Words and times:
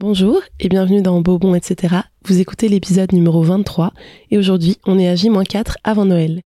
Bonjour 0.00 0.40
et 0.58 0.70
bienvenue 0.70 1.02
dans 1.02 1.20
Bobon, 1.20 1.54
etc. 1.54 1.94
Vous 2.24 2.40
écoutez 2.40 2.70
l'épisode 2.70 3.12
numéro 3.12 3.42
23 3.42 3.92
et 4.30 4.38
aujourd'hui 4.38 4.78
on 4.86 4.98
est 4.98 5.06
à 5.06 5.14
J-4 5.14 5.74
avant 5.84 6.06
Noël. 6.06 6.40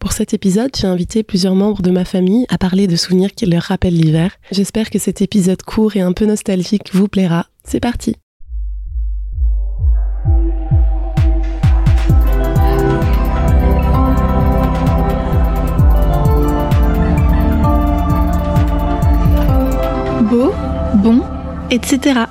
Pour 0.00 0.10
cet 0.10 0.34
épisode, 0.34 0.72
j'ai 0.76 0.88
invité 0.88 1.22
plusieurs 1.22 1.54
membres 1.54 1.80
de 1.80 1.92
ma 1.92 2.04
famille 2.04 2.44
à 2.48 2.58
parler 2.58 2.88
de 2.88 2.96
souvenirs 2.96 3.36
qui 3.36 3.46
leur 3.46 3.62
rappellent 3.62 3.94
l'hiver. 3.94 4.32
J'espère 4.50 4.90
que 4.90 4.98
cet 4.98 5.22
épisode 5.22 5.62
court 5.62 5.94
et 5.94 6.00
un 6.00 6.12
peu 6.12 6.26
nostalgique 6.26 6.92
vous 6.92 7.06
plaira. 7.06 7.46
C'est 7.62 7.78
parti 7.78 8.16
Beau, 20.28 20.52
bon, 20.96 21.22
etc. 21.70 22.24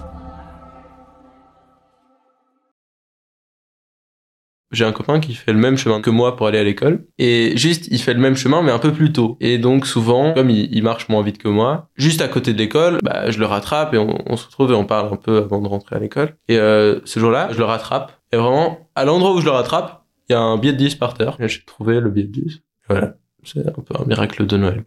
J'ai 4.71 4.84
un 4.84 4.91
copain 4.91 5.21
qui 5.21 5.34
fait 5.34 5.53
le 5.53 5.59
même 5.59 5.77
chemin 5.77 6.02
que 6.02 6.09
moi 6.09 6.35
pour 6.35 6.48
aller 6.48 6.57
à 6.57 6.63
l'école. 6.63 7.05
Et 7.17 7.55
juste, 7.55 7.88
il 7.89 7.99
fait 7.99 8.13
le 8.13 8.20
même 8.20 8.35
chemin, 8.35 8.62
mais 8.62 8.71
un 8.71 8.80
peu 8.80 8.91
plus 8.91 9.13
tôt. 9.13 9.38
Et 9.39 9.58
donc, 9.58 9.88
souvent, 9.88 10.34
comme 10.34 10.49
il, 10.49 10.84
marche 10.84 11.08
moins 11.08 11.23
vite 11.23 11.38
que 11.38 11.48
moi, 11.48 11.89
juste 11.95 12.21
à 12.21 12.27
côté 12.27 12.53
de 12.53 12.58
l'école, 12.58 12.98
bah, 13.02 13.31
je 13.31 13.39
le 13.39 13.45
rattrape 13.45 13.94
et 13.94 13.98
on, 13.98 14.35
se 14.35 14.45
retrouve 14.45 14.72
et 14.72 14.75
on 14.75 14.85
parle 14.85 15.13
un 15.13 15.16
peu 15.16 15.38
avant 15.38 15.61
de 15.61 15.67
rentrer 15.67 15.95
à 15.95 15.99
l'école. 15.99 16.35
Et 16.49 16.58
euh, 16.58 16.99
ce 17.05 17.20
jour-là, 17.20 17.48
je 17.52 17.58
le 17.58 17.63
rattrape. 17.63 18.11
Et 18.34 18.38
vraiment, 18.38 18.89
à 18.95 19.05
l'endroit 19.05 19.34
où 19.34 19.39
je 19.39 19.45
le 19.45 19.52
rattrape, 19.52 20.03
il 20.30 20.34
y 20.34 20.35
a 20.35 20.41
un 20.41 20.58
billet 20.58 20.73
de 20.73 20.77
10 20.77 20.95
par 20.95 21.13
terre. 21.13 21.38
J'ai 21.39 21.63
trouvé 21.66 22.02
le 22.02 22.09
billet 22.09 22.27
de 22.27 22.31
10. 22.31 22.61
Voilà. 22.89 23.13
C'est 23.44 23.66
un 23.66 23.72
peu 23.72 23.95
un 23.97 24.05
miracle 24.05 24.45
de 24.45 24.58
Noël. 24.58 24.84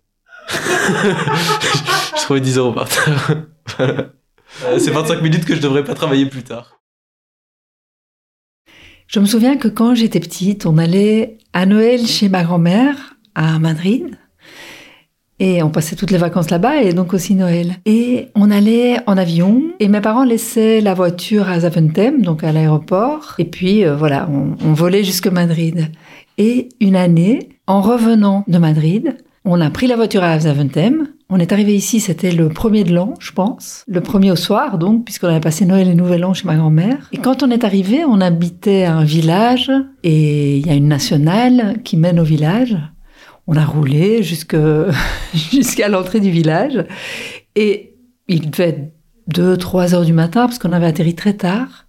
J'ai 0.50 2.22
trouvé 2.22 2.40
10 2.40 2.58
euros 2.58 2.72
par 2.72 2.88
terre. 2.88 3.36
Euh, 4.64 4.80
c'est 4.80 4.90
25 4.90 5.22
minutes 5.22 5.44
que 5.44 5.54
je 5.54 5.60
devrais 5.60 5.84
pas 5.84 5.94
travailler 5.94 6.26
plus 6.26 6.42
tard. 6.42 6.79
Je 9.10 9.18
me 9.18 9.24
souviens 9.24 9.56
que 9.56 9.66
quand 9.66 9.96
j'étais 9.96 10.20
petite, 10.20 10.66
on 10.66 10.78
allait 10.78 11.38
à 11.52 11.66
Noël 11.66 12.06
chez 12.06 12.28
ma 12.28 12.44
grand-mère 12.44 13.16
à 13.34 13.58
Madrid. 13.58 14.16
Et 15.40 15.64
on 15.64 15.70
passait 15.70 15.96
toutes 15.96 16.12
les 16.12 16.16
vacances 16.16 16.48
là-bas 16.48 16.82
et 16.82 16.92
donc 16.92 17.12
aussi 17.12 17.34
Noël. 17.34 17.74
Et 17.86 18.28
on 18.36 18.52
allait 18.52 18.98
en 19.08 19.16
avion 19.16 19.64
et 19.80 19.88
mes 19.88 20.00
parents 20.00 20.22
laissaient 20.22 20.80
la 20.80 20.94
voiture 20.94 21.48
à 21.48 21.58
Zaventem, 21.58 22.22
donc 22.22 22.44
à 22.44 22.52
l'aéroport. 22.52 23.34
Et 23.38 23.46
puis 23.46 23.84
euh, 23.84 23.96
voilà, 23.96 24.28
on, 24.30 24.74
volait 24.74 25.02
jusque 25.02 25.26
Madrid. 25.26 25.88
Et 26.38 26.68
une 26.80 26.94
année, 26.94 27.48
en 27.66 27.80
revenant 27.80 28.44
de 28.46 28.58
Madrid, 28.58 29.16
on 29.44 29.60
a 29.60 29.70
pris 29.70 29.88
la 29.88 29.96
voiture 29.96 30.22
à 30.22 30.38
Zaventem 30.38 31.08
on 31.30 31.38
est 31.38 31.52
arrivé 31.52 31.74
ici, 31.74 32.00
c'était 32.00 32.32
le 32.32 32.48
premier 32.48 32.82
de 32.82 32.92
l'an, 32.92 33.14
je 33.20 33.30
pense. 33.30 33.84
Le 33.86 34.00
premier 34.00 34.32
au 34.32 34.36
soir, 34.36 34.78
donc, 34.78 35.04
puisqu'on 35.04 35.28
avait 35.28 35.40
passé 35.40 35.64
Noël 35.64 35.88
et 35.88 35.94
Nouvel 35.94 36.24
An 36.24 36.34
chez 36.34 36.46
ma 36.46 36.56
grand-mère. 36.56 37.08
Et 37.12 37.18
quand 37.18 37.44
on 37.44 37.50
est 37.50 37.62
arrivé, 37.62 38.04
on 38.04 38.20
habitait 38.20 38.84
un 38.84 39.04
village 39.04 39.70
et 40.02 40.58
il 40.58 40.66
y 40.66 40.70
a 40.70 40.74
une 40.74 40.88
nationale 40.88 41.78
qui 41.84 41.96
mène 41.96 42.18
au 42.18 42.24
village. 42.24 42.76
On 43.46 43.54
a 43.54 43.64
roulé 43.64 44.22
jusqu'à 44.22 45.88
l'entrée 45.88 46.20
du 46.20 46.30
village. 46.30 46.84
Et 47.54 47.94
il 48.26 48.50
devait 48.50 48.68
être 48.70 48.92
2, 49.28 49.56
3 49.56 49.94
heures 49.94 50.04
du 50.04 50.12
matin 50.12 50.46
parce 50.46 50.58
qu'on 50.58 50.72
avait 50.72 50.86
atterri 50.86 51.14
très 51.14 51.34
tard. 51.34 51.86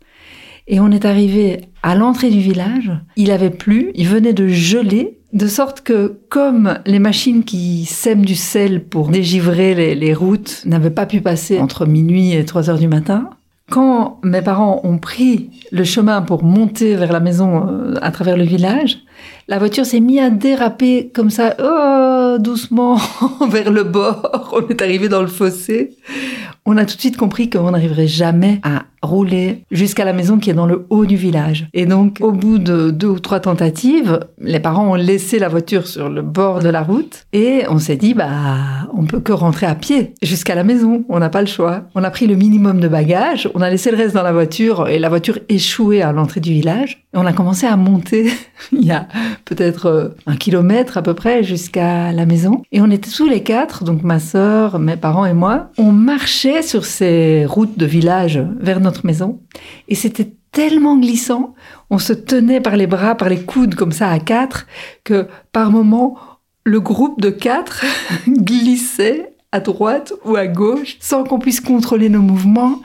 Et 0.68 0.80
on 0.80 0.92
est 0.92 1.06
arrivé 1.06 1.62
à 1.82 1.96
l'entrée 1.96 2.30
du 2.30 2.40
village. 2.40 2.92
Il 3.16 3.32
avait 3.32 3.50
plu, 3.50 3.92
il 3.96 4.08
venait 4.08 4.34
de 4.34 4.48
geler 4.48 5.21
de 5.34 5.48
sorte 5.48 5.82
que, 5.82 6.18
comme 6.30 6.80
les 6.86 7.00
machines 7.00 7.44
qui 7.44 7.86
sèment 7.86 8.26
du 8.26 8.36
sel 8.36 8.84
pour 8.84 9.10
dégivrer 9.10 9.96
les, 9.96 10.14
routes 10.14 10.64
n'avaient 10.66 10.90
pas 10.90 11.06
pu 11.06 11.22
passer 11.22 11.60
entre 11.60 11.86
minuit 11.86 12.34
et 12.34 12.44
3 12.44 12.70
heures 12.70 12.80
du 12.80 12.88
matin, 12.88 13.30
quand 13.70 14.20
mes 14.24 14.42
parents 14.42 14.82
ont 14.84 14.98
pris 14.98 15.50
le 15.72 15.86
chemin 15.86 16.22
pour 16.22 16.44
monter 16.44 16.96
vers 16.96 17.14
la 17.14 17.22
maison 17.22 17.70
euh, 17.70 17.96
à 18.02 18.12
travers 18.12 18.36
le 18.36 18.44
village, 18.44 19.00
la 19.48 19.60
voiture 19.60 19.86
s'est 19.86 20.02
mise 20.02 20.20
à 20.20 20.30
déraper 20.30 21.10
comme 21.14 21.30
ça, 21.30 21.56
oh, 21.64 22.38
doucement 22.38 22.98
vers 23.50 23.72
le 23.72 23.86
bord. 23.86 24.54
On 24.54 24.68
est 24.68 24.82
arrivé 24.82 25.08
dans 25.08 25.22
le 25.22 25.28
fossé. 25.28 25.96
On 26.66 26.76
a 26.76 26.86
tout 26.86 26.96
de 26.96 27.02
suite 27.02 27.18
compris 27.18 27.50
qu'on 27.50 27.72
n'arriverait 27.72 28.08
jamais 28.08 28.60
à 28.64 28.84
rouler 29.02 29.64
jusqu'à 29.72 30.06
la 30.06 30.14
maison 30.14 30.38
qui 30.38 30.50
est 30.50 30.54
dans 30.54 30.66
le 30.66 30.86
haut 30.90 31.06
du 31.06 31.16
village. 31.16 31.68
Et 31.74 31.86
donc, 31.86 32.18
au 32.22 32.32
bout 32.32 32.58
de 32.58 32.92
deux 32.92 33.08
ou 33.08 33.20
trois 33.20 33.40
tentatives, 33.40 34.20
les 34.40 34.60
parents 34.60 34.92
ont 34.92 34.96
laissé 34.96 35.40
la 35.40 35.50
voiture 35.50 35.88
sur 35.88 36.10
le 36.10 36.22
bord 36.22 36.60
de 36.60 36.70
la 36.70 36.84
route 36.84 37.26
et 37.34 37.64
on 37.70 37.80
s'est 37.80 37.96
dit, 37.96 38.14
bah, 38.14 38.88
on 38.96 39.06
peut 39.06 39.20
que 39.20 39.32
rentrer 39.32 39.66
à 39.66 39.76
pied 39.76 40.14
jusqu'à 40.22 40.56
la 40.56 40.64
maison. 40.64 41.04
On 41.10 41.20
n'a 41.20 41.30
pas 41.30 41.42
le 41.42 41.48
choix. 41.48 41.84
On 41.96 42.04
a 42.04 42.12
pris 42.12 42.28
le 42.28 42.36
minimum 42.36 42.80
de 42.80 42.88
bagages, 42.88 43.50
on 43.56 43.62
a 43.62 43.70
laissé 43.70 43.92
le 43.92 43.98
reste 43.98 44.16
dans 44.16 44.24
la 44.24 44.34
voiture 44.34 44.88
et 44.88 45.00
la 45.00 45.10
voiture 45.10 45.40
échouait 45.50 46.02
à 46.02 46.12
l'entrée 46.12 46.40
du 46.40 46.52
village. 46.52 47.04
On 47.14 47.26
a 47.26 47.34
commencé 47.34 47.66
à 47.66 47.76
monter 47.76 48.32
il 48.72 48.86
y 48.86 48.92
a 48.92 49.08
peut-être 49.46 49.86
euh, 49.88 50.10
un 50.28 50.36
kilomètre 50.36 50.98
à 50.98 51.02
peu 51.02 51.14
près 51.14 51.44
jusqu'à 51.44 52.12
la 52.12 52.26
maison. 52.26 52.62
Et 52.72 52.82
on 52.82 52.90
était 52.90 53.10
tous 53.10 53.28
les 53.28 53.44
quatre, 53.44 53.84
donc 53.84 54.04
ma 54.04 54.20
sœur, 54.20 54.80
mes 54.80 54.96
parents 54.96 55.26
et 55.26 55.34
moi. 55.34 55.72
On 55.78 55.92
marchait 55.92 56.62
sur 56.62 56.86
ces 56.86 57.46
routes 57.46 57.78
de 57.78 57.86
village 57.86 58.42
vers 58.60 58.80
notre 58.80 58.91
maison. 59.04 59.42
Et 59.88 59.96
c'était 59.96 60.34
tellement 60.52 60.98
glissant. 60.98 61.56
On 61.90 61.98
se 61.98 62.14
tenait 62.14 62.62
par 62.62 62.76
les 62.76 62.88
bras, 62.88 63.16
par 63.16 63.30
les 63.30 63.42
coudes 63.44 63.76
comme 63.76 63.92
ça 63.92 64.10
à 64.10 64.20
quatre, 64.20 64.68
que 65.04 65.28
par 65.52 65.72
moments, 65.72 66.18
le 66.64 66.80
groupe 66.80 67.22
de 67.22 67.30
quatre 67.30 67.86
glissait 68.28 69.36
à 69.52 69.60
droite 69.60 70.14
ou 70.26 70.36
à 70.36 70.48
gauche 70.48 70.98
sans 71.00 71.24
qu'on 71.24 71.40
puisse 71.40 71.62
contrôler 71.62 72.10
nos 72.10 72.22
mouvements. 72.22 72.82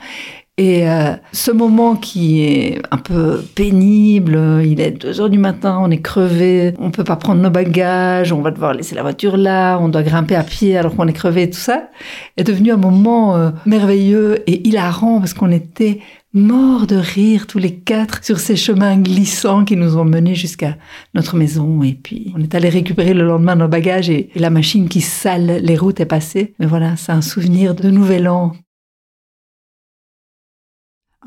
Et 0.59 0.89
euh, 0.89 1.13
ce 1.33 1.51
moment 1.51 1.95
qui 1.95 2.41
est 2.41 2.81
un 2.89 2.97
peu 2.97 3.43
pénible, 3.53 4.39
il 4.65 4.81
est 4.81 4.89
2 4.89 5.21
heures 5.21 5.29
du 5.29 5.37
matin, 5.37 5.77
on 5.79 5.91
est 5.91 6.01
crevé, 6.01 6.73
on 6.79 6.89
peut 6.89 7.03
pas 7.03 7.15
prendre 7.15 7.43
nos 7.43 7.51
bagages, 7.51 8.33
on 8.33 8.41
va 8.41 8.49
devoir 8.49 8.73
laisser 8.73 8.95
la 8.95 9.03
voiture 9.03 9.37
là, 9.37 9.77
on 9.77 9.87
doit 9.87 10.01
grimper 10.01 10.33
à 10.33 10.41
pied 10.41 10.75
alors 10.75 10.95
qu'on 10.95 11.07
est 11.07 11.13
crevé 11.13 11.43
et 11.43 11.49
tout 11.51 11.59
ça, 11.59 11.89
est 12.37 12.43
devenu 12.43 12.71
un 12.71 12.77
moment 12.77 13.35
euh, 13.35 13.51
merveilleux 13.67 14.39
et 14.47 14.67
hilarant 14.67 15.19
parce 15.19 15.35
qu'on 15.35 15.51
était 15.51 15.99
morts 16.33 16.87
de 16.87 16.95
rire 16.95 17.45
tous 17.45 17.59
les 17.59 17.75
quatre 17.75 18.23
sur 18.23 18.39
ces 18.39 18.55
chemins 18.55 18.97
glissants 18.97 19.63
qui 19.63 19.75
nous 19.75 19.95
ont 19.95 20.05
menés 20.05 20.33
jusqu'à 20.33 20.75
notre 21.13 21.35
maison. 21.35 21.83
Et 21.83 21.93
puis, 21.93 22.33
on 22.35 22.41
est 22.41 22.55
allé 22.55 22.69
récupérer 22.69 23.13
le 23.13 23.25
lendemain 23.25 23.55
nos 23.55 23.67
bagages 23.67 24.09
et, 24.09 24.31
et 24.33 24.39
la 24.39 24.49
machine 24.49 24.89
qui 24.89 25.01
sale 25.01 25.59
les 25.61 25.77
routes 25.77 25.99
est 25.99 26.05
passée. 26.05 26.55
Mais 26.59 26.65
voilà, 26.65 26.95
c'est 26.95 27.11
un 27.11 27.21
souvenir 27.21 27.75
de 27.75 27.91
Nouvel 27.91 28.27
An 28.27 28.53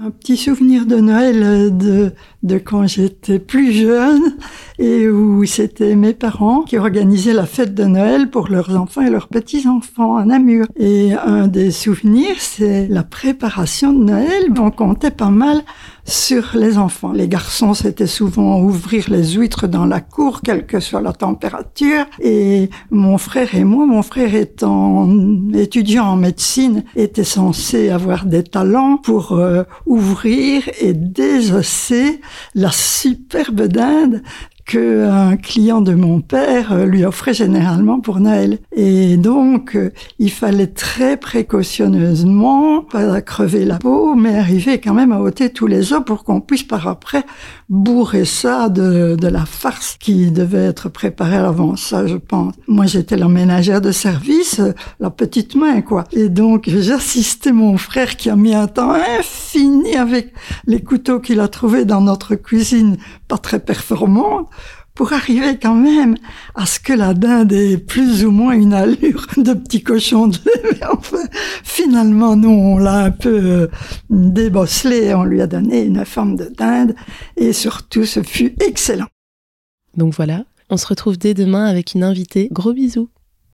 un 0.03 0.11
petit 0.11 0.38
souvenir 0.38 0.87
de 0.87 0.97
Noël 0.97 1.43
euh, 1.43 1.69
de, 1.69 2.12
de 2.43 2.56
quand 2.56 2.87
j'étais 2.87 3.38
plus 3.38 3.72
jeune 3.72 4.34
et 4.78 5.06
où 5.11 5.44
c'était 5.44 5.94
mes 5.94 6.15
parents 6.15 6.62
qui 6.62 6.78
organisaient 6.78 7.34
la 7.34 7.44
fête 7.44 7.75
de 7.75 7.84
Noël 7.84 8.31
pour 8.31 8.49
leurs 8.49 8.75
enfants 8.75 9.03
et 9.03 9.10
leurs 9.10 9.28
petits-enfants 9.28 10.16
à 10.16 10.25
Namur. 10.25 10.65
Et 10.77 11.12
un 11.12 11.49
des 11.49 11.71
souvenirs, 11.71 12.37
c'est 12.39 12.89
la 12.89 13.03
préparation 13.03 13.93
de 13.93 14.05
Noël. 14.05 14.44
On 14.59 14.71
comptait 14.71 15.10
pas 15.10 15.28
mal 15.28 15.60
sur 16.05 16.50
les 16.55 16.78
enfants. 16.78 17.12
Les 17.12 17.28
garçons, 17.28 17.75
c'était 17.75 18.06
souvent 18.06 18.61
ouvrir 18.61 19.06
les 19.09 19.33
huîtres 19.33 19.66
dans 19.66 19.87
la 19.87 20.00
cour, 20.00 20.41
quelle 20.43 20.66
que 20.66 20.81
soit 20.81 21.00
la 21.00 21.12
température. 21.12 22.05
Et 22.21 22.71
mon 22.91 23.19
frère 23.19 23.55
et 23.55 23.65
moi, 23.65 23.87
mon 23.87 24.03
frère 24.03 24.34
étant 24.34 25.09
étudiant 25.55 26.06
en 26.06 26.16
médecine, 26.16 26.84
était 26.97 27.25
censé 27.25 27.91
avoir 27.91 28.25
des 28.25 28.43
talents 28.43 28.97
pour 28.97 29.33
euh, 29.33 29.65
ouvrir 29.87 30.62
et 30.81 30.93
désosser 30.93 32.21
la 32.55 32.71
superbe 32.71 33.62
dinde 33.62 34.22
qu'un 34.71 35.37
client 35.37 35.81
de 35.81 35.95
mon 35.95 36.21
père 36.21 36.73
euh, 36.73 36.87
lui 36.87 37.05
offrait 37.05 37.35
généralement 37.35 37.99
pour 37.99 38.21
Noël. 38.21 38.59
Et 38.71 39.17
donc, 39.17 39.75
euh, 39.75 39.91
il 40.21 40.31
fallait 40.31 40.69
très 40.69 41.17
précautionneusement, 41.17 42.83
pas 42.83 43.21
crever 43.21 43.65
la 43.65 43.79
peau, 43.79 44.15
mais 44.15 44.39
arriver 44.39 44.79
quand 44.79 44.95
même 44.95 45.11
à 45.11 45.21
ôter 45.21 45.51
tous 45.51 45.67
les 45.67 45.93
os 45.93 46.03
pour 46.07 46.22
qu'on 46.22 46.41
puisse 46.41 46.63
par 46.63 46.87
après 46.87 47.25
bourrer 47.69 48.25
ça 48.25 48.69
de, 48.69 49.17
de 49.17 49.28
la 49.28 49.45
farce 49.45 49.97
qui 49.99 50.31
devait 50.31 50.67
être 50.67 50.89
préparée 50.89 51.37
avant 51.37 51.75
ça, 51.75 52.07
je 52.07 52.16
pense. 52.16 52.55
Moi, 52.69 52.87
j'étais 52.87 53.16
la 53.16 53.28
ménagère 53.28 53.81
de 53.81 53.91
service, 53.91 54.61
euh, 54.61 54.73
la 55.01 55.11
petite 55.11 55.57
main, 55.57 55.81
quoi. 55.81 56.05
Et 56.13 56.28
donc, 56.28 56.69
j'assistais 56.69 57.53
mon 57.53 57.77
frère 57.77 58.16
qui 58.16 58.31
a 58.31 58.37
mis 58.37 58.55
un 58.55 58.69
temps 58.69 58.93
infini 59.19 59.97
avec 59.97 60.33
les 60.66 60.81
couteaux 60.81 61.19
qu'il 61.19 61.41
a 61.41 61.49
trouvés 61.49 61.84
dans 61.84 62.01
notre 62.01 62.37
cuisine, 62.37 62.99
pas 63.27 63.39
très 63.39 63.59
performants, 63.59 64.49
pour 65.01 65.15
arriver 65.15 65.57
quand 65.59 65.77
même 65.77 66.15
à 66.55 66.67
ce 66.67 66.79
que 66.79 66.93
la 66.93 67.15
dinde 67.15 67.55
ait 67.55 67.79
plus 67.79 68.23
ou 68.23 68.31
moins 68.31 68.53
une 68.53 68.75
allure 68.75 69.27
de 69.39 69.55
petit 69.55 69.83
cochon 69.83 70.27
de 70.27 70.37
lait. 70.45 70.79
enfin, 70.93 71.25
finalement, 71.65 72.37
nous, 72.37 72.51
on 72.51 72.77
l'a 72.77 73.05
un 73.05 73.11
peu 73.11 73.41
euh, 73.43 73.67
débosselé, 74.11 75.15
on 75.15 75.25
lui 75.25 75.41
a 75.41 75.47
donné 75.47 75.85
une 75.85 76.05
forme 76.05 76.37
de 76.37 76.53
dinde, 76.55 76.95
et 77.39 77.55
surtout, 77.55 78.05
ce 78.05 78.23
fut 78.23 78.55
excellent. 78.63 79.07
Donc 79.97 80.13
voilà, 80.13 80.45
on 80.69 80.77
se 80.77 80.87
retrouve 80.87 81.17
dès 81.17 81.33
demain 81.33 81.65
avec 81.65 81.95
une 81.95 82.05
invitée. 82.05 82.51
Gros 82.53 82.75
bisous 82.75 83.09